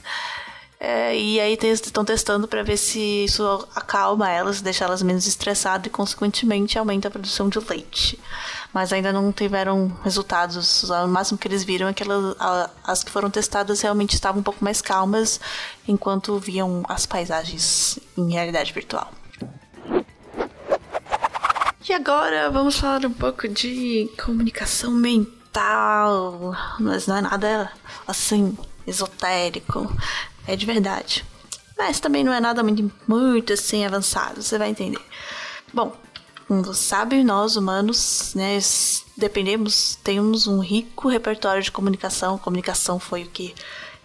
É, 0.79 1.17
e 1.17 1.39
aí 1.39 1.57
estão 1.61 2.03
testando 2.03 2.45
para 2.45 2.61
ver 2.61 2.75
se 2.75 2.99
isso 2.99 3.65
acalma 3.73 4.29
elas, 4.29 4.59
deixa 4.59 4.83
elas 4.83 5.01
menos 5.01 5.25
estressadas 5.25 5.87
e, 5.87 5.89
consequentemente, 5.89 6.77
aumenta 6.77 7.07
a 7.07 7.11
produção 7.11 7.47
de 7.47 7.57
leite 7.57 8.19
mas 8.73 8.91
ainda 8.91 9.13
não 9.13 9.31
tiveram 9.31 9.95
resultados. 10.03 10.89
O 10.89 11.07
máximo 11.07 11.37
que 11.37 11.47
eles 11.47 11.63
viram 11.63 11.87
é 11.87 11.93
que 11.93 12.01
elas, 12.01 12.35
as 12.83 13.03
que 13.03 13.11
foram 13.11 13.29
testadas 13.29 13.79
realmente 13.81 14.15
estavam 14.15 14.41
um 14.41 14.43
pouco 14.43 14.63
mais 14.63 14.81
calmas 14.81 15.39
enquanto 15.87 16.39
viam 16.39 16.83
as 16.89 17.05
paisagens 17.05 17.99
em 18.17 18.31
realidade 18.31 18.73
virtual. 18.73 19.11
E 21.87 21.93
agora 21.93 22.49
vamos 22.49 22.79
falar 22.79 23.05
um 23.05 23.13
pouco 23.13 23.47
de 23.47 24.09
comunicação 24.23 24.89
mental, 24.91 26.55
mas 26.79 27.05
não 27.05 27.17
é 27.17 27.21
nada 27.21 27.71
assim 28.07 28.57
esotérico, 28.85 29.91
é 30.47 30.55
de 30.55 30.65
verdade. 30.65 31.25
Mas 31.77 31.99
também 31.99 32.23
não 32.23 32.33
é 32.33 32.39
nada 32.39 32.63
muito, 32.63 32.91
muito 33.07 33.53
assim 33.53 33.85
avançado, 33.85 34.41
você 34.41 34.57
vai 34.57 34.69
entender. 34.69 35.01
Bom, 35.73 35.95
como 36.47 36.61
você 36.63 36.83
sabe, 36.83 37.23
nós 37.23 37.55
humanos, 37.55 38.33
né, 38.35 38.59
dependemos, 39.17 39.97
temos 40.03 40.45
um 40.45 40.59
rico 40.59 41.09
repertório 41.09 41.63
de 41.63 41.71
comunicação. 41.71 42.37
Comunicação 42.37 42.99
foi 42.99 43.23
o 43.23 43.29
que 43.29 43.55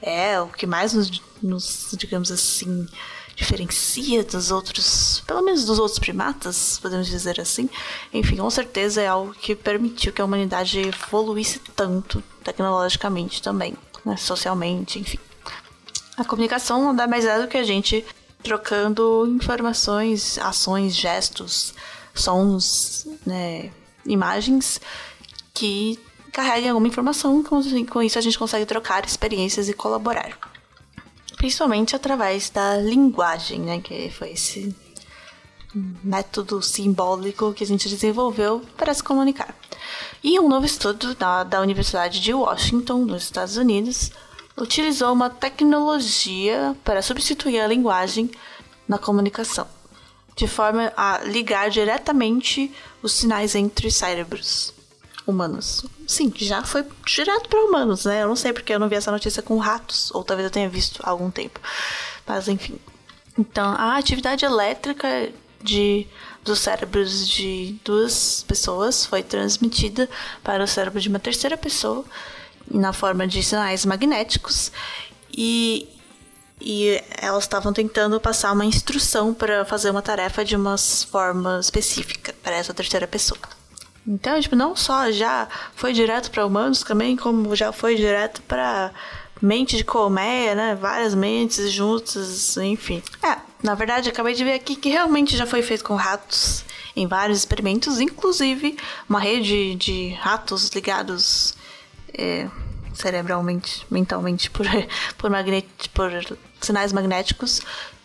é, 0.00 0.40
o 0.40 0.48
que 0.48 0.66
mais 0.66 0.92
nos, 0.94 1.22
nos, 1.42 1.94
digamos 1.98 2.30
assim, 2.30 2.86
diferencia 3.34 4.24
dos 4.24 4.50
outros, 4.50 5.22
pelo 5.26 5.42
menos 5.42 5.64
dos 5.64 5.78
outros 5.78 5.98
primatas, 5.98 6.78
podemos 6.80 7.06
dizer 7.06 7.40
assim. 7.40 7.68
Enfim, 8.12 8.36
com 8.36 8.50
certeza 8.50 9.00
é 9.00 9.06
algo 9.06 9.34
que 9.34 9.54
permitiu 9.54 10.12
que 10.12 10.20
a 10.20 10.24
humanidade 10.24 10.78
evoluísse 10.80 11.60
tanto 11.76 12.22
tecnologicamente 12.42 13.42
também, 13.42 13.76
né, 14.08 14.16
socialmente, 14.16 14.98
enfim. 14.98 15.18
A 16.16 16.24
comunicação 16.24 16.84
nada 16.84 17.06
mais 17.06 17.24
é 17.24 17.40
do 17.40 17.46
que 17.46 17.56
a 17.56 17.62
gente 17.62 18.04
trocando 18.42 19.26
informações, 19.28 20.38
ações, 20.38 20.96
gestos, 20.96 21.74
sons, 22.14 23.06
né, 23.26 23.70
imagens 24.06 24.80
que 25.52 25.98
carreguem 26.32 26.70
alguma 26.70 26.88
informação. 26.88 27.42
Com, 27.42 27.62
com 27.86 28.02
isso 28.02 28.18
a 28.18 28.22
gente 28.22 28.38
consegue 28.38 28.64
trocar 28.64 29.04
experiências 29.04 29.68
e 29.68 29.74
colaborar. 29.74 30.38
Principalmente 31.36 31.94
através 31.94 32.50
da 32.50 32.76
linguagem, 32.78 33.60
né, 33.60 33.80
que 33.80 34.10
foi 34.10 34.30
esse 34.32 34.74
método 36.02 36.62
simbólico 36.62 37.52
que 37.52 37.62
a 37.62 37.66
gente 37.66 37.88
desenvolveu 37.88 38.60
para 38.76 38.94
se 38.94 39.02
comunicar. 39.02 39.54
E 40.22 40.38
um 40.38 40.48
novo 40.48 40.66
estudo 40.66 41.14
da, 41.14 41.44
da 41.44 41.60
Universidade 41.60 42.20
de 42.20 42.34
Washington, 42.34 43.04
nos 43.04 43.24
Estados 43.24 43.56
Unidos, 43.56 44.10
utilizou 44.56 45.12
uma 45.12 45.30
tecnologia 45.30 46.76
para 46.84 47.02
substituir 47.02 47.60
a 47.60 47.66
linguagem 47.66 48.30
na 48.88 48.98
comunicação, 48.98 49.66
de 50.34 50.48
forma 50.48 50.92
a 50.96 51.20
ligar 51.24 51.70
diretamente 51.70 52.72
os 53.02 53.12
sinais 53.12 53.54
entre 53.54 53.90
cérebros 53.90 54.74
humanos. 55.26 55.84
Sim, 56.06 56.32
já 56.34 56.64
foi 56.64 56.84
direto 57.04 57.48
para 57.48 57.62
humanos, 57.64 58.06
né? 58.06 58.22
Eu 58.22 58.28
não 58.28 58.36
sei 58.36 58.52
porque 58.52 58.72
eu 58.72 58.78
não 58.78 58.88
vi 58.88 58.96
essa 58.96 59.12
notícia 59.12 59.42
com 59.42 59.58
ratos, 59.58 60.10
ou 60.12 60.24
talvez 60.24 60.46
eu 60.46 60.50
tenha 60.50 60.68
visto 60.68 61.00
há 61.04 61.10
algum 61.10 61.30
tempo. 61.30 61.60
Mas 62.26 62.48
enfim. 62.48 62.78
Então, 63.38 63.72
a 63.72 63.96
atividade 63.96 64.44
elétrica 64.44 65.30
de 65.62 66.06
dos 66.44 66.60
cérebros 66.60 67.28
de 67.28 67.76
duas 67.84 68.44
pessoas 68.46 69.04
foi 69.04 69.22
transmitida 69.22 70.08
para 70.42 70.64
o 70.64 70.66
cérebro 70.66 71.00
de 71.00 71.08
uma 71.08 71.18
terceira 71.18 71.56
pessoa 71.56 72.04
na 72.70 72.92
forma 72.92 73.26
de 73.26 73.42
sinais 73.42 73.84
magnéticos 73.84 74.70
e, 75.32 75.88
e 76.60 77.02
elas 77.20 77.44
estavam 77.44 77.72
tentando 77.72 78.20
passar 78.20 78.52
uma 78.52 78.64
instrução 78.64 79.32
para 79.34 79.64
fazer 79.64 79.90
uma 79.90 80.02
tarefa 80.02 80.44
de 80.44 80.56
uma 80.56 80.76
forma 80.76 81.58
específica 81.60 82.34
para 82.42 82.56
essa 82.56 82.74
terceira 82.74 83.06
pessoa. 83.06 83.40
Então, 84.06 84.40
tipo, 84.40 84.56
não 84.56 84.74
só 84.74 85.10
já 85.12 85.46
foi 85.74 85.92
direto 85.92 86.30
para 86.30 86.46
humanos, 86.46 86.82
também 86.82 87.14
como 87.14 87.54
já 87.54 87.72
foi 87.72 87.94
direto 87.94 88.40
para 88.42 88.90
mente 89.40 89.76
de 89.76 89.84
colmeia, 89.84 90.54
né? 90.54 90.74
Várias 90.74 91.14
mentes 91.14 91.70
juntas, 91.70 92.56
enfim. 92.56 93.02
É, 93.22 93.36
na 93.62 93.74
verdade, 93.74 94.08
acabei 94.08 94.34
de 94.34 94.44
ver 94.44 94.54
aqui 94.54 94.76
que 94.76 94.88
realmente 94.88 95.36
já 95.36 95.46
foi 95.46 95.62
feito 95.62 95.84
com 95.84 95.96
ratos 95.96 96.64
em 96.94 97.06
vários 97.06 97.38
experimentos, 97.38 98.00
inclusive 98.00 98.76
uma 99.08 99.20
rede 99.20 99.74
de 99.74 100.10
ratos 100.20 100.68
ligados 100.70 101.54
é, 102.12 102.48
cerebralmente, 102.94 103.86
mentalmente 103.90 104.50
por, 104.50 104.66
por, 105.18 105.30
por 105.92 106.28
sinais 106.60 106.92
magnéticos, 106.92 107.60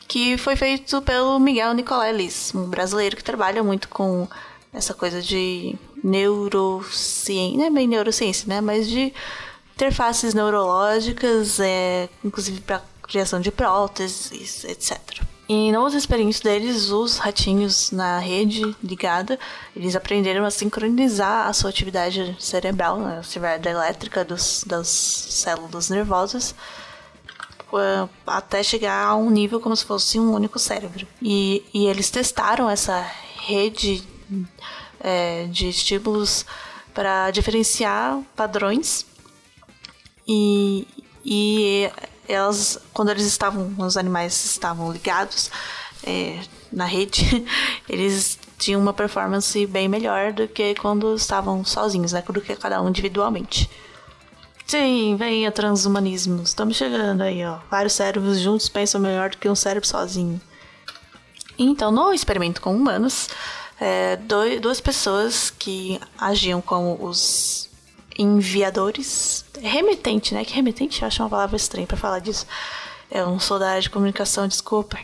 que 0.07 0.37
foi 0.37 0.55
feito 0.55 1.01
pelo 1.01 1.39
Miguel 1.39 1.73
Nicoleles, 1.73 2.53
um 2.53 2.65
brasileiro 2.65 3.15
que 3.15 3.23
trabalha 3.23 3.63
muito 3.63 3.87
com 3.89 4.27
essa 4.71 4.93
coisa 4.93 5.21
de 5.21 5.75
neurociência, 6.03 7.57
não 7.57 7.65
é 7.65 7.69
bem 7.69 7.87
neurociência, 7.87 8.47
né? 8.47 8.59
Mas 8.59 8.87
de 8.87 9.13
interfaces 9.75 10.33
neurológicas, 10.33 11.59
é, 11.59 12.09
inclusive 12.23 12.61
para 12.61 12.83
criação 13.03 13.39
de 13.39 13.51
próteses, 13.51 14.63
etc. 14.63 15.23
E 15.47 15.71
nos 15.73 15.93
experimentos 15.93 16.39
deles, 16.39 16.89
os 16.89 17.17
ratinhos 17.17 17.91
na 17.91 18.17
rede 18.17 18.75
ligada, 18.81 19.37
eles 19.75 19.95
aprenderam 19.95 20.45
a 20.45 20.51
sincronizar 20.51 21.47
a 21.47 21.53
sua 21.53 21.69
atividade 21.69 22.35
cerebral, 22.39 22.97
né, 22.97 23.17
a 23.17 23.19
atividade 23.19 23.67
elétrica 23.67 24.23
dos, 24.23 24.63
das 24.65 24.87
células 24.87 25.89
nervosas, 25.89 26.55
até 28.25 28.63
chegar 28.63 29.07
a 29.07 29.15
um 29.15 29.29
nível 29.29 29.59
como 29.59 29.75
se 29.75 29.83
fosse 29.83 30.17
um 30.17 30.31
único 30.33 30.57
cérebro. 30.59 31.05
E, 31.21 31.65
e 31.73 31.87
eles 31.87 32.09
testaram 32.09 32.69
essa 32.69 33.05
rede 33.41 34.07
é, 34.99 35.45
de 35.47 35.67
estímulos 35.67 36.45
para 36.93 37.31
diferenciar 37.31 38.21
padrões 38.35 39.05
e, 40.27 40.87
e 41.25 41.89
elas, 42.27 42.79
quando 42.93 43.09
eles 43.09 43.25
estavam, 43.25 43.73
os 43.77 43.97
animais 43.97 44.45
estavam 44.45 44.91
ligados 44.91 45.51
é, 46.05 46.39
na 46.71 46.85
rede, 46.85 47.45
eles 47.87 48.39
tinham 48.57 48.81
uma 48.81 48.93
performance 48.93 49.65
bem 49.65 49.87
melhor 49.87 50.31
do 50.31 50.47
que 50.47 50.75
quando 50.75 51.15
estavam 51.15 51.63
sozinhos, 51.65 52.13
né? 52.13 52.23
Do 52.27 52.41
que 52.41 52.55
cada 52.55 52.81
um 52.81 52.89
individualmente. 52.89 53.69
Sim, 54.65 55.15
venha 55.17 55.51
transhumanismo. 55.51 56.41
Estamos 56.43 56.77
chegando 56.77 57.21
aí, 57.21 57.43
ó. 57.45 57.59
Vários 57.69 57.93
cérebros 57.93 58.39
juntos 58.39 58.69
pensam 58.69 59.01
melhor 59.01 59.29
do 59.29 59.37
que 59.37 59.49
um 59.49 59.55
cérebro 59.55 59.87
sozinho. 59.87 60.39
Então, 61.57 61.91
no 61.91 62.13
experimento 62.13 62.61
com 62.61 62.75
humanos, 62.75 63.29
é, 63.79 64.15
dois, 64.15 64.59
duas 64.61 64.79
pessoas 64.79 65.49
que 65.51 65.99
agiam 66.17 66.61
como 66.61 66.97
os 67.05 67.69
enviadores. 68.17 69.32
Remetente, 69.61 70.33
né? 70.33 70.43
Que 70.43 70.53
remetente 70.53 71.01
eu 71.01 71.07
acho 71.07 71.21
uma 71.21 71.29
palavra 71.29 71.55
estranha 71.55 71.87
para 71.87 71.97
falar 71.97 72.19
disso. 72.19 72.45
Eu 73.11 73.27
não 73.27 73.39
sou 73.39 73.59
da 73.59 73.69
área 73.69 73.81
de 73.81 73.89
comunicação, 73.89 74.47
desculpa. 74.47 74.97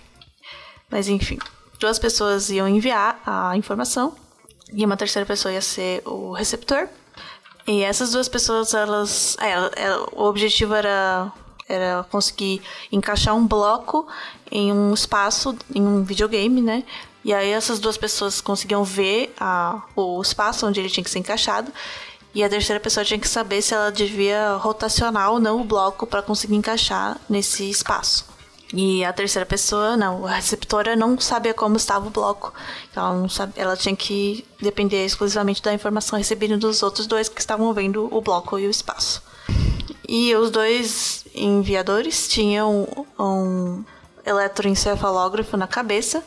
Mas 0.89 1.07
enfim, 1.07 1.37
duas 1.79 1.99
pessoas 1.99 2.49
iam 2.49 2.67
enviar 2.67 3.21
a 3.25 3.55
informação 3.55 4.15
e 4.73 4.85
uma 4.85 4.97
terceira 4.97 5.25
pessoa 5.25 5.53
ia 5.53 5.61
ser 5.61 6.01
o 6.05 6.31
receptor. 6.31 6.87
E 7.67 7.83
essas 7.83 8.11
duas 8.11 8.27
pessoas, 8.27 8.73
elas. 8.73 9.37
É, 9.39 9.83
é, 9.83 9.97
o 10.13 10.23
objetivo 10.23 10.73
era, 10.73 11.31
era 11.67 12.03
conseguir 12.09 12.61
encaixar 12.91 13.35
um 13.35 13.45
bloco 13.45 14.07
em 14.51 14.73
um 14.73 14.93
espaço, 14.93 15.55
em 15.73 15.81
um 15.81 16.03
videogame, 16.03 16.61
né? 16.61 16.83
E 17.23 17.33
aí 17.33 17.51
essas 17.51 17.79
duas 17.79 17.97
pessoas 17.97 18.41
conseguiam 18.41 18.83
ver 18.83 19.33
a, 19.39 19.83
o 19.95 20.21
espaço 20.21 20.65
onde 20.65 20.79
ele 20.79 20.89
tinha 20.89 21.03
que 21.03 21.09
ser 21.09 21.19
encaixado 21.19 21.71
e 22.33 22.43
a 22.43 22.49
terceira 22.49 22.79
pessoa 22.79 23.03
tinha 23.03 23.19
que 23.19 23.27
saber 23.27 23.61
se 23.61 23.73
ela 23.73 23.91
devia 23.91 24.53
rotacionar 24.55 25.31
ou 25.31 25.39
não 25.39 25.61
o 25.61 25.63
bloco 25.63 26.05
para 26.05 26.21
conseguir 26.21 26.55
encaixar 26.55 27.19
nesse 27.29 27.69
espaço. 27.69 28.25
E 28.71 29.03
a 29.03 29.11
terceira 29.11 29.47
pessoa, 29.47 29.97
não, 29.97 30.27
a 30.27 30.35
receptora 30.35 30.95
não 30.95 31.19
sabia 31.19 31.55
como 31.55 31.75
estava 31.75 32.05
o 32.05 32.11
bloco. 32.11 32.53
Ela, 32.95 33.15
não 33.15 33.27
sabe, 33.27 33.53
ela 33.55 33.75
tinha 33.75 33.95
que 33.95 34.45
depender 34.61 35.03
exclusivamente 35.05 35.61
da 35.63 35.73
informação 35.73 36.19
recebida 36.19 36.55
dos 36.55 36.83
outros 36.83 37.07
dois 37.07 37.27
que 37.27 37.41
estavam 37.41 37.73
vendo 37.73 38.07
o 38.15 38.21
bloco 38.21 38.59
e 38.59 38.67
o 38.67 38.69
espaço. 38.69 39.23
E 40.07 40.35
os 40.35 40.51
dois 40.51 41.25
enviadores 41.33 42.27
tinham 42.27 42.87
um 43.17 43.83
eletroencefalógrafo 44.23 45.57
na 45.57 45.67
cabeça, 45.67 46.23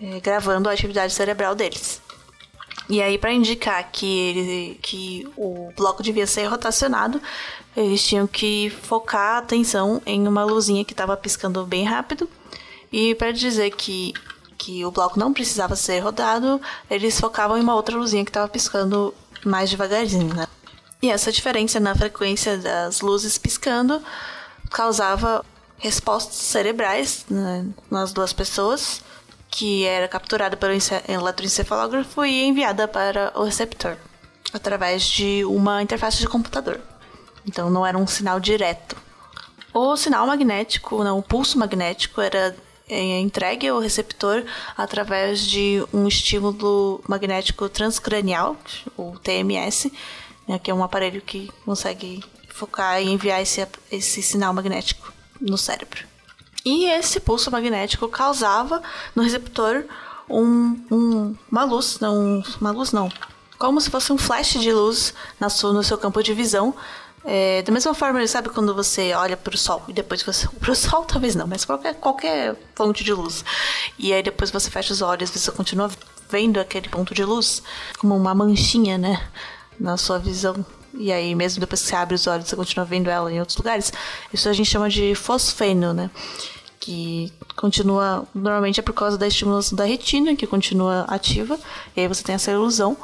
eh, 0.00 0.20
gravando 0.20 0.68
a 0.68 0.72
atividade 0.72 1.12
cerebral 1.14 1.54
deles. 1.54 2.02
E 2.88 3.02
aí, 3.02 3.18
para 3.18 3.32
indicar 3.32 3.90
que, 3.92 4.06
ele, 4.06 4.80
que 4.80 5.28
o 5.36 5.70
bloco 5.76 6.02
devia 6.02 6.26
ser 6.26 6.46
rotacionado, 6.46 7.20
eles 7.76 8.02
tinham 8.02 8.26
que 8.26 8.70
focar 8.82 9.36
a 9.36 9.38
atenção 9.38 10.00
em 10.06 10.26
uma 10.26 10.42
luzinha 10.44 10.84
que 10.84 10.92
estava 10.92 11.16
piscando 11.16 11.64
bem 11.66 11.84
rápido. 11.84 12.28
E 12.90 13.14
para 13.14 13.30
dizer 13.30 13.70
que, 13.72 14.14
que 14.56 14.84
o 14.86 14.90
bloco 14.90 15.18
não 15.18 15.34
precisava 15.34 15.76
ser 15.76 16.00
rodado, 16.00 16.60
eles 16.90 17.20
focavam 17.20 17.58
em 17.58 17.60
uma 17.60 17.74
outra 17.74 17.96
luzinha 17.96 18.24
que 18.24 18.30
estava 18.30 18.48
piscando 18.48 19.14
mais 19.44 19.68
devagarzinho, 19.68 20.34
né? 20.34 20.46
E 21.02 21.10
essa 21.10 21.30
diferença 21.30 21.78
na 21.78 21.94
frequência 21.94 22.56
das 22.56 23.02
luzes 23.02 23.36
piscando 23.36 24.02
causava 24.70 25.44
respostas 25.78 26.36
cerebrais 26.36 27.24
né, 27.30 27.66
nas 27.90 28.12
duas 28.12 28.32
pessoas 28.32 29.00
que 29.50 29.84
era 29.84 30.08
capturada 30.08 30.56
pelo 30.56 30.72
eletroencefalógrafo 31.08 32.24
e 32.24 32.44
enviada 32.44 32.86
para 32.86 33.32
o 33.34 33.44
receptor 33.44 33.96
através 34.52 35.04
de 35.04 35.44
uma 35.44 35.82
interface 35.82 36.18
de 36.18 36.28
computador. 36.28 36.80
Então 37.46 37.70
não 37.70 37.86
era 37.86 37.96
um 37.96 38.06
sinal 38.06 38.40
direto. 38.40 38.96
O 39.72 39.96
sinal 39.96 40.26
magnético, 40.26 41.02
não, 41.04 41.18
o 41.18 41.22
pulso 41.22 41.58
magnético 41.58 42.20
era 42.20 42.56
é, 42.88 43.20
entregue 43.20 43.68
ao 43.68 43.80
receptor 43.80 44.44
através 44.76 45.42
de 45.42 45.84
um 45.92 46.08
estímulo 46.08 47.02
magnético 47.06 47.68
transcranial, 47.68 48.56
o 48.96 49.18
TMS, 49.18 49.92
né, 50.46 50.58
que 50.58 50.70
é 50.70 50.74
um 50.74 50.82
aparelho 50.82 51.20
que 51.20 51.50
consegue 51.64 52.24
focar 52.48 53.00
e 53.02 53.10
enviar 53.10 53.40
esse, 53.42 53.66
esse 53.92 54.22
sinal 54.22 54.52
magnético 54.52 55.12
no 55.40 55.58
cérebro. 55.58 56.06
E 56.64 56.86
esse 56.86 57.20
pulso 57.20 57.50
magnético 57.50 58.08
causava 58.08 58.82
no 59.14 59.22
receptor 59.22 59.84
um, 60.28 60.78
um, 60.90 61.36
uma 61.50 61.64
luz, 61.64 61.98
não, 62.00 62.42
uma 62.60 62.70
luz 62.70 62.92
não, 62.92 63.10
como 63.58 63.80
se 63.80 63.90
fosse 63.90 64.12
um 64.12 64.18
flash 64.18 64.60
de 64.60 64.72
luz 64.72 65.14
na 65.40 65.48
sua, 65.48 65.72
no 65.72 65.82
seu 65.82 65.98
campo 65.98 66.22
de 66.22 66.34
visão. 66.34 66.74
É, 67.24 67.62
da 67.62 67.72
mesma 67.72 67.92
forma, 67.94 68.24
sabe 68.26 68.48
quando 68.48 68.74
você 68.74 69.12
olha 69.12 69.36
para 69.36 69.54
o 69.54 69.58
sol 69.58 69.82
e 69.88 69.92
depois 69.92 70.22
você. 70.22 70.48
Para 70.60 70.70
o 70.70 70.76
sol 70.76 71.04
talvez 71.04 71.34
não, 71.34 71.46
mas 71.46 71.64
qualquer, 71.64 71.94
qualquer 71.94 72.56
fonte 72.74 73.02
de 73.02 73.12
luz. 73.12 73.44
E 73.98 74.12
aí 74.12 74.22
depois 74.22 74.50
você 74.50 74.70
fecha 74.70 74.92
os 74.92 75.02
olhos 75.02 75.34
e 75.34 75.38
você 75.38 75.50
continua 75.50 75.90
vendo 76.30 76.60
aquele 76.60 76.88
ponto 76.88 77.14
de 77.14 77.24
luz 77.24 77.62
como 77.98 78.16
uma 78.16 78.34
manchinha, 78.34 78.96
né? 78.96 79.28
Na 79.78 79.96
sua 79.96 80.18
visão. 80.18 80.64
E 80.98 81.12
aí, 81.12 81.34
mesmo 81.34 81.60
depois 81.60 81.80
que 81.80 81.88
você 81.88 81.96
abre 81.96 82.14
os 82.14 82.26
olhos, 82.26 82.48
você 82.48 82.56
continua 82.56 82.84
vendo 82.84 83.08
ela 83.08 83.32
em 83.32 83.38
outros 83.38 83.56
lugares. 83.56 83.92
Isso 84.32 84.48
a 84.48 84.52
gente 84.52 84.68
chama 84.68 84.90
de 84.90 85.14
fosfeno, 85.14 85.94
né? 85.94 86.10
que 86.88 87.30
continua, 87.54 88.26
normalmente 88.34 88.80
é 88.80 88.82
por 88.82 88.94
causa 88.94 89.18
da 89.18 89.26
estimulação 89.26 89.76
da 89.76 89.84
retina, 89.84 90.34
que 90.34 90.46
continua 90.46 91.02
ativa, 91.08 91.58
e 91.94 92.00
aí 92.00 92.08
você 92.08 92.22
tem 92.22 92.34
essa 92.34 92.50
ilusão. 92.50 92.96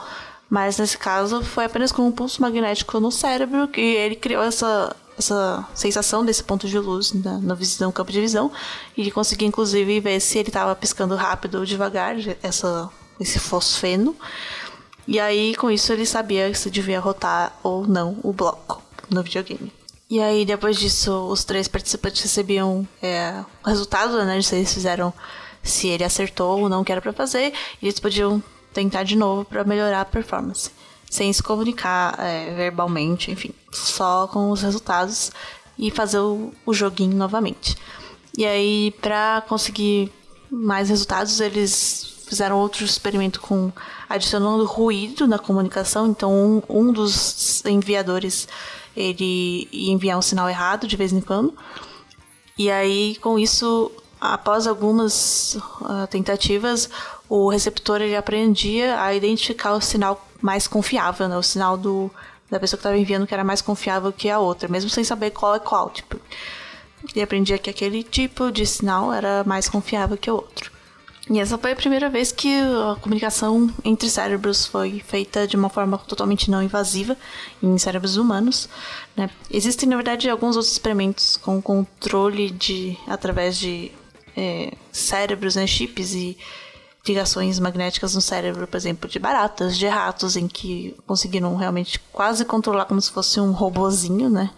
Mas 0.48 0.78
nesse 0.78 0.96
caso 0.96 1.42
foi 1.42 1.64
apenas 1.64 1.90
com 1.90 2.06
um 2.06 2.12
pulso 2.12 2.40
magnético 2.40 3.00
no 3.00 3.10
cérebro 3.10 3.68
que 3.68 3.80
ele 3.80 4.14
criou 4.14 4.42
essa, 4.42 4.94
essa 5.18 5.66
sensação 5.74 6.24
desse 6.24 6.44
ponto 6.44 6.68
de 6.68 6.78
luz 6.78 7.12
na, 7.12 7.54
visão, 7.54 7.88
no 7.88 7.92
campo 7.92 8.12
de 8.12 8.20
visão, 8.20 8.50
e 8.96 9.02
ele 9.02 9.10
conseguia 9.10 9.48
inclusive 9.48 10.00
ver 10.00 10.20
se 10.20 10.38
ele 10.38 10.48
estava 10.48 10.74
piscando 10.74 11.14
rápido 11.14 11.58
ou 11.58 11.64
devagar, 11.64 12.16
essa, 12.42 12.88
esse 13.20 13.38
fosfeno. 13.38 14.16
E 15.06 15.20
aí 15.20 15.54
com 15.54 15.70
isso 15.70 15.92
ele 15.92 16.06
sabia 16.06 16.52
se 16.54 16.70
devia 16.70 17.00
rotar 17.00 17.58
ou 17.62 17.86
não 17.86 18.18
o 18.22 18.32
bloco 18.32 18.82
no 19.10 19.22
videogame. 19.22 19.72
E 20.08 20.20
aí, 20.20 20.44
depois 20.44 20.78
disso, 20.78 21.28
os 21.28 21.44
três 21.44 21.66
participantes 21.66 22.22
recebiam 22.22 22.86
é, 23.02 23.42
o 23.64 23.68
resultado, 23.68 24.22
né? 24.24 24.40
Se 24.42 24.54
eles 24.54 24.72
fizeram, 24.72 25.12
se 25.62 25.88
ele 25.88 26.04
acertou 26.04 26.60
ou 26.60 26.68
não 26.68 26.82
o 26.82 26.84
que 26.84 26.92
era 26.92 27.00
pra 27.00 27.12
fazer. 27.12 27.52
E 27.80 27.86
eles 27.86 27.98
podiam 27.98 28.42
tentar 28.72 29.02
de 29.02 29.16
novo 29.16 29.44
para 29.44 29.64
melhorar 29.64 30.02
a 30.02 30.04
performance. 30.04 30.70
Sem 31.10 31.32
se 31.32 31.42
comunicar 31.42 32.16
é, 32.20 32.54
verbalmente, 32.54 33.30
enfim. 33.30 33.50
Só 33.72 34.28
com 34.28 34.50
os 34.50 34.62
resultados 34.62 35.32
e 35.78 35.90
fazer 35.90 36.18
o, 36.18 36.52
o 36.66 36.74
joguinho 36.74 37.16
novamente. 37.16 37.76
E 38.36 38.44
aí, 38.44 38.94
pra 39.00 39.42
conseguir 39.48 40.12
mais 40.50 40.90
resultados, 40.90 41.40
eles 41.40 42.13
fizeram 42.26 42.58
outro 42.58 42.84
experimento 42.84 43.40
com 43.40 43.72
adicionando 44.08 44.64
ruído 44.64 45.26
na 45.26 45.38
comunicação. 45.38 46.06
Então, 46.06 46.32
um, 46.32 46.62
um 46.68 46.92
dos 46.92 47.64
enviadores 47.64 48.48
ele 48.96 49.68
ia 49.72 49.92
enviar 49.92 50.18
um 50.18 50.22
sinal 50.22 50.48
errado 50.48 50.86
de 50.86 50.96
vez 50.96 51.12
em 51.12 51.20
quando. 51.20 51.54
E 52.56 52.70
aí, 52.70 53.16
com 53.16 53.38
isso, 53.38 53.90
após 54.20 54.66
algumas 54.66 55.56
uh, 55.80 56.06
tentativas, 56.08 56.88
o 57.28 57.48
receptor 57.48 58.00
ele 58.00 58.16
aprendia 58.16 59.00
a 59.00 59.12
identificar 59.12 59.72
o 59.72 59.80
sinal 59.80 60.26
mais 60.40 60.66
confiável, 60.68 61.28
né? 61.28 61.36
O 61.36 61.42
sinal 61.42 61.76
do, 61.76 62.10
da 62.50 62.60
pessoa 62.60 62.78
que 62.78 62.82
estava 62.82 62.96
enviando 62.96 63.26
que 63.26 63.34
era 63.34 63.42
mais 63.42 63.60
confiável 63.60 64.12
que 64.12 64.30
a 64.30 64.38
outra, 64.38 64.68
mesmo 64.68 64.88
sem 64.88 65.02
saber 65.02 65.30
qual 65.30 65.54
é 65.54 65.58
qual. 65.58 65.90
Tipo, 65.90 66.20
ele 67.12 67.22
aprendia 67.22 67.58
que 67.58 67.68
aquele 67.68 68.02
tipo 68.02 68.52
de 68.52 68.64
sinal 68.64 69.12
era 69.12 69.42
mais 69.44 69.68
confiável 69.68 70.16
que 70.16 70.30
o 70.30 70.34
outro. 70.34 70.73
E 71.30 71.40
essa 71.40 71.56
foi 71.56 71.72
a 71.72 71.76
primeira 71.76 72.10
vez 72.10 72.30
que 72.30 72.54
a 72.54 72.96
comunicação 73.00 73.72
entre 73.82 74.10
cérebros 74.10 74.66
foi 74.66 75.00
feita 75.00 75.46
de 75.46 75.56
uma 75.56 75.70
forma 75.70 75.96
totalmente 75.96 76.50
não 76.50 76.62
invasiva 76.62 77.16
em 77.62 77.78
cérebros 77.78 78.16
humanos. 78.16 78.68
Né? 79.16 79.30
Existem, 79.50 79.88
na 79.88 79.96
verdade, 79.96 80.28
alguns 80.28 80.54
outros 80.54 80.72
experimentos 80.72 81.38
com 81.38 81.62
controle 81.62 82.50
de 82.50 82.98
através 83.06 83.56
de 83.56 83.90
é, 84.36 84.74
cérebros, 84.92 85.56
né, 85.56 85.66
chips 85.66 86.12
e 86.12 86.36
ligações 87.06 87.58
magnéticas 87.58 88.14
no 88.14 88.20
cérebro, 88.20 88.66
por 88.66 88.76
exemplo, 88.76 89.08
de 89.08 89.18
baratas, 89.18 89.76
de 89.76 89.86
ratos, 89.86 90.36
em 90.36 90.48
que 90.48 90.94
conseguiram 91.06 91.54
realmente 91.56 91.98
quase 92.12 92.44
controlar 92.44 92.86
como 92.86 93.00
se 93.00 93.10
fosse 93.10 93.38
um 93.40 93.52
robozinho, 93.52 94.30
né? 94.30 94.50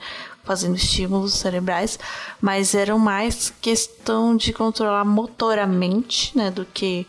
Fazendo 0.47 0.77
estímulos 0.77 1.35
cerebrais, 1.35 1.99
mas 2.41 2.75
eram 2.75 2.99
mais 2.99 3.53
questão 3.61 4.37
de 4.37 4.53
controlar 4.53 5.05
motoramente, 5.05 6.37
né, 6.39 6.51
do 6.51 6.65
que 6.65 7.07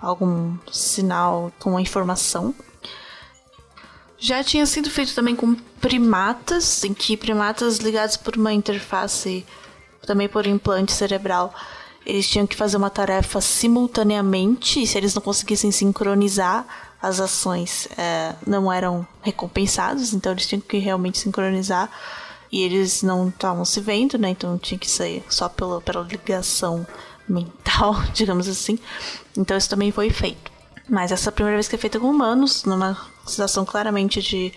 algum 0.00 0.56
sinal 0.70 1.52
com 1.58 1.70
uma 1.70 1.82
informação. 1.82 2.54
Já 4.18 4.42
tinha 4.42 4.64
sido 4.64 4.88
feito 4.88 5.14
também 5.14 5.34
com 5.34 5.54
primatas, 5.80 6.84
em 6.84 6.94
que 6.94 7.16
primatas 7.16 7.78
ligados 7.78 8.16
por 8.16 8.36
uma 8.36 8.52
interface, 8.52 9.44
também 10.06 10.28
por 10.28 10.46
implante 10.46 10.92
cerebral, 10.92 11.52
eles 12.04 12.28
tinham 12.28 12.46
que 12.46 12.54
fazer 12.54 12.76
uma 12.76 12.88
tarefa 12.88 13.40
simultaneamente, 13.40 14.80
e 14.80 14.86
se 14.86 14.96
eles 14.96 15.12
não 15.12 15.20
conseguissem 15.20 15.72
sincronizar 15.72 16.64
as 17.02 17.20
ações, 17.20 17.88
é, 17.98 18.34
não 18.46 18.72
eram 18.72 19.06
recompensados, 19.22 20.14
então 20.14 20.32
eles 20.32 20.46
tinham 20.46 20.60
que 20.60 20.78
realmente 20.78 21.18
sincronizar 21.18 21.90
e 22.50 22.62
eles 22.62 23.02
não 23.02 23.28
estavam 23.28 23.64
se 23.64 23.80
vendo, 23.80 24.18
né? 24.18 24.30
Então 24.30 24.58
tinha 24.58 24.78
que 24.78 24.90
ser 24.90 25.24
só 25.28 25.48
pela, 25.48 25.80
pela 25.80 26.02
ligação 26.02 26.86
mental, 27.28 27.94
digamos 28.14 28.48
assim. 28.48 28.78
Então 29.36 29.56
isso 29.56 29.68
também 29.68 29.90
foi 29.90 30.10
feito. 30.10 30.50
Mas 30.88 31.10
essa 31.10 31.28
é 31.28 31.30
a 31.30 31.32
primeira 31.32 31.56
vez 31.56 31.68
que 31.68 31.74
é 31.74 31.78
feita 31.78 31.98
com 31.98 32.08
humanos, 32.08 32.64
numa 32.64 32.96
situação 33.26 33.64
claramente 33.64 34.22
de 34.22 34.52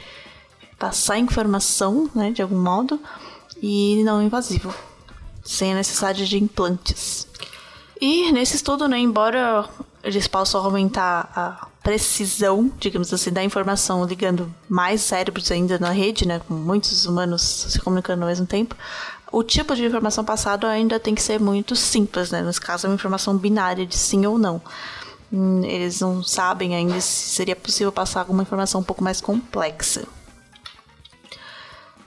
passar 0.77 1.17
informação, 1.17 2.09
né, 2.13 2.31
de 2.31 2.41
algum 2.41 2.57
modo, 2.57 2.99
e 3.61 4.01
não 4.03 4.21
invasivo, 4.21 4.73
sem 5.43 5.73
a 5.73 5.75
necessidade 5.75 6.27
de 6.27 6.37
implantes. 6.37 7.27
E 7.99 8.31
nesse 8.31 8.55
estudo, 8.55 8.87
né, 8.87 8.97
embora 8.97 9.67
eles 10.03 10.27
possam 10.27 10.63
aumentar 10.63 11.31
a 11.35 11.67
precisão, 11.83 12.71
digamos 12.79 13.13
assim, 13.13 13.31
da 13.31 13.43
informação, 13.43 14.03
ligando 14.05 14.53
mais 14.67 15.01
cérebros 15.01 15.51
ainda 15.51 15.79
na 15.79 15.91
rede, 15.91 16.27
né, 16.27 16.41
com 16.47 16.53
muitos 16.53 17.05
humanos 17.05 17.41
se 17.41 17.79
comunicando 17.79 18.23
ao 18.23 18.27
mesmo 18.27 18.45
tempo, 18.45 18.75
o 19.31 19.43
tipo 19.43 19.75
de 19.75 19.85
informação 19.85 20.23
passada 20.23 20.67
ainda 20.67 20.99
tem 20.99 21.13
que 21.13 21.21
ser 21.21 21.39
muito 21.39 21.75
simples, 21.75 22.31
né? 22.31 22.41
Nesse 22.41 22.59
caso, 22.59 22.87
é 22.87 22.89
uma 22.89 22.95
informação 22.95 23.37
binária 23.37 23.85
de 23.85 23.95
sim 23.95 24.25
ou 24.25 24.39
não. 24.39 24.61
Hum, 25.31 25.63
eles 25.63 25.99
não 26.01 26.23
sabem 26.23 26.75
ainda 26.75 26.99
se 26.99 27.29
seria 27.29 27.55
possível 27.55 27.91
passar 27.91 28.21
alguma 28.21 28.41
informação 28.41 28.81
um 28.81 28.83
pouco 28.83 29.03
mais 29.03 29.21
complexa. 29.21 30.07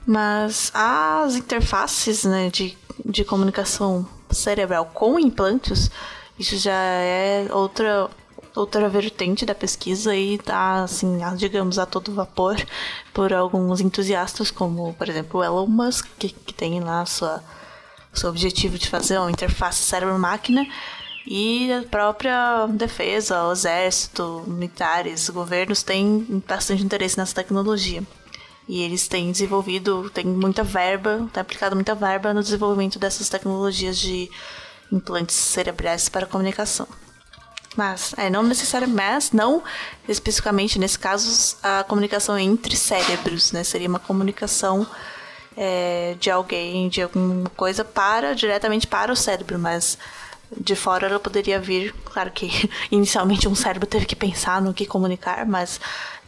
Mas 0.05 0.69
as 0.73 1.35
interfaces 1.35 2.25
né, 2.25 2.49
de, 2.49 2.77
de 3.05 3.23
comunicação 3.23 4.05
cerebral 4.29 4.91
com 4.93 5.17
implantes, 5.17 5.89
isso 6.37 6.57
já 6.57 6.73
é 6.73 7.47
outra 7.51 8.09
outra 8.55 8.87
vertente 8.87 9.45
da 9.45 9.55
pesquisa 9.55 10.15
e 10.15 10.37
tá, 10.37 10.83
assim, 10.83 11.19
digamos, 11.37 11.79
a 11.79 11.85
todo 11.85 12.13
vapor 12.13 12.55
por 13.13 13.33
alguns 13.33 13.81
entusiastas, 13.81 14.51
como, 14.51 14.93
por 14.93 15.09
exemplo, 15.09 15.43
Elon 15.43 15.67
Musk, 15.67 16.07
que, 16.19 16.29
que 16.29 16.53
tem 16.53 16.79
lá 16.79 17.05
sua, 17.05 17.43
seu 18.13 18.29
objetivo 18.29 18.77
de 18.77 18.89
fazer 18.89 19.17
uma 19.17 19.31
interface 19.31 19.83
cérebro-máquina, 19.83 20.67
e 21.25 21.71
a 21.71 21.83
própria 21.83 22.67
defesa, 22.67 23.45
o 23.45 23.53
exército, 23.53 24.43
militares, 24.45 25.29
governos 25.29 25.81
têm 25.81 26.43
bastante 26.47 26.83
interesse 26.83 27.17
nessa 27.17 27.35
tecnologia. 27.35 28.03
E 28.67 28.81
eles 28.81 29.07
têm 29.07 29.31
desenvolvido, 29.31 30.09
têm 30.09 30.25
muita 30.25 30.63
verba, 30.63 31.29
têm 31.33 31.41
aplicado 31.41 31.75
muita 31.75 31.95
verba 31.95 32.33
no 32.33 32.43
desenvolvimento 32.43 32.99
dessas 32.99 33.29
tecnologias 33.29 33.97
de 33.97 34.29
implantes 34.91 35.35
cerebrais 35.35 36.09
para 36.09 36.27
comunicação. 36.27 36.87
Mas, 37.75 38.13
é, 38.17 38.29
não 38.29 38.43
necessariamente, 38.43 38.95
mas 38.95 39.31
não 39.31 39.63
especificamente 40.07 40.77
nesse 40.77 40.99
caso 40.99 41.57
a 41.63 41.83
comunicação 41.83 42.37
entre 42.37 42.75
cérebros, 42.75 43.51
né? 43.51 43.63
Seria 43.63 43.89
uma 43.89 43.99
comunicação 43.99 44.85
é, 45.57 46.15
de 46.19 46.29
alguém, 46.29 46.87
de 46.89 47.01
alguma 47.01 47.49
coisa 47.51 47.83
para, 47.83 48.35
diretamente 48.35 48.87
para 48.87 49.11
o 49.11 49.15
cérebro, 49.15 49.57
mas 49.57 49.97
de 50.55 50.75
fora 50.75 51.07
ela 51.07 51.19
poderia 51.19 51.59
vir, 51.59 51.93
claro 52.05 52.31
que 52.31 52.69
inicialmente 52.91 53.47
um 53.47 53.55
cérebro 53.55 53.87
teve 53.87 54.05
que 54.05 54.15
pensar 54.15 54.61
no 54.61 54.73
que 54.73 54.85
comunicar, 54.85 55.45
mas 55.45 55.79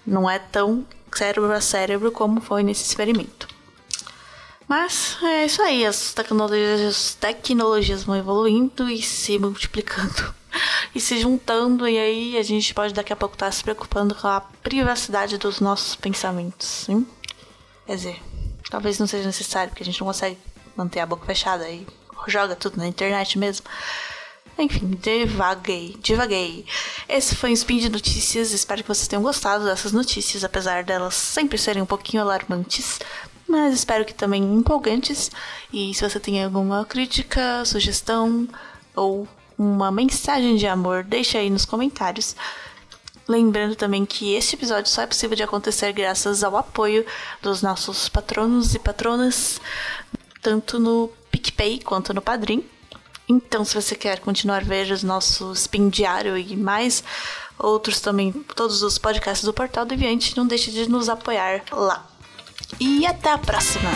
não 0.05 0.29
é 0.29 0.39
tão 0.39 0.85
cérebro 1.13 1.51
a 1.51 1.61
cérebro 1.61 2.11
como 2.11 2.41
foi 2.41 2.63
nesse 2.63 2.83
experimento. 2.83 3.47
Mas 4.67 5.17
é 5.21 5.45
isso 5.45 5.61
aí, 5.61 5.85
as 5.85 6.13
tecnologias, 6.13 6.81
as 6.81 7.13
tecnologias 7.13 8.03
vão 8.03 8.15
evoluindo 8.15 8.89
e 8.89 8.99
se 9.01 9.37
multiplicando 9.37 10.33
e 10.93 10.99
se 10.99 11.19
juntando, 11.19 11.87
e 11.87 11.97
aí 11.97 12.37
a 12.37 12.43
gente 12.43 12.73
pode 12.73 12.93
daqui 12.93 13.13
a 13.13 13.15
pouco 13.15 13.35
estar 13.35 13.47
tá 13.47 13.51
se 13.51 13.63
preocupando 13.63 14.15
com 14.15 14.27
a 14.27 14.41
privacidade 14.41 15.37
dos 15.37 15.59
nossos 15.59 15.95
pensamentos, 15.95 16.67
sim? 16.67 17.05
Quer 17.85 17.95
dizer, 17.95 18.21
talvez 18.69 18.99
não 18.99 19.07
seja 19.07 19.25
necessário, 19.25 19.69
porque 19.69 19.83
a 19.83 19.85
gente 19.85 19.99
não 19.99 20.07
consegue 20.07 20.37
manter 20.75 20.99
a 20.99 21.05
boca 21.05 21.25
fechada 21.25 21.69
e 21.69 21.85
joga 22.27 22.55
tudo 22.55 22.77
na 22.77 22.87
internet 22.87 23.37
mesmo. 23.37 23.65
Enfim, 24.57 24.97
devaguei, 25.01 25.97
devaguei. 26.01 26.65
Esse 27.09 27.35
foi 27.35 27.51
o 27.51 27.53
Spin 27.53 27.77
de 27.77 27.89
Notícias. 27.89 28.51
Espero 28.51 28.81
que 28.81 28.87
vocês 28.87 29.07
tenham 29.07 29.21
gostado 29.21 29.65
dessas 29.65 29.91
notícias, 29.91 30.45
apesar 30.45 30.83
delas 30.83 31.13
sempre 31.13 31.57
serem 31.57 31.83
um 31.83 31.85
pouquinho 31.85 32.23
alarmantes. 32.23 32.99
Mas 33.47 33.75
espero 33.75 34.05
que 34.05 34.13
também 34.13 34.41
empolgantes. 34.41 35.29
E 35.73 35.93
se 35.93 36.09
você 36.09 36.19
tem 36.21 36.41
alguma 36.43 36.85
crítica, 36.85 37.65
sugestão 37.65 38.47
ou 38.95 39.27
uma 39.57 39.91
mensagem 39.91 40.55
de 40.55 40.67
amor, 40.67 41.03
deixa 41.03 41.37
aí 41.37 41.49
nos 41.49 41.65
comentários. 41.65 42.35
Lembrando 43.27 43.75
também 43.75 44.05
que 44.05 44.35
este 44.35 44.55
episódio 44.55 44.91
só 44.91 45.01
é 45.01 45.07
possível 45.07 45.35
de 45.35 45.43
acontecer 45.43 45.91
graças 45.91 46.43
ao 46.43 46.55
apoio 46.55 47.05
dos 47.41 47.61
nossos 47.61 48.07
patronos 48.07 48.75
e 48.75 48.79
patronas, 48.79 49.59
tanto 50.41 50.79
no 50.79 51.09
PicPay 51.31 51.79
quanto 51.79 52.13
no 52.13 52.21
Padrim. 52.21 52.63
Então, 53.27 53.65
se 53.65 53.73
você 53.73 53.95
quer 53.95 54.19
continuar 54.19 54.57
a 54.61 54.65
ver 54.65 54.91
os 54.91 55.01
nossos 55.01 55.61
spin 55.61 55.89
diário 55.89 56.37
e 56.37 56.55
mais 56.55 57.03
outros 57.57 57.99
também, 57.99 58.31
todos 58.31 58.83
os 58.83 58.99
podcasts 58.99 59.43
do 59.43 59.53
Portal 59.53 59.85
Deviante, 59.85 60.37
não 60.37 60.45
deixe 60.45 60.69
de 60.69 60.87
nos 60.87 61.09
apoiar 61.09 61.63
lá. 61.71 62.05
E 62.79 63.07
até 63.07 63.31
a 63.31 63.37
próxima! 63.39 63.89